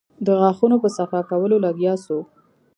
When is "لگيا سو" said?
1.65-2.17